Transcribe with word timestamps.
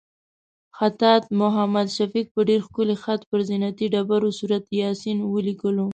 خطاط 0.77 1.23
محمد 1.39 1.87
شفیق 1.97 2.25
په 2.33 2.41
ډېر 2.49 2.59
ښکلي 2.67 2.95
خط 3.03 3.21
پر 3.29 3.39
زینتي 3.49 3.85
ډبرو 3.93 4.29
سورت 4.39 4.63
یاسین 4.81 5.17
ولیکلو. 5.33 5.87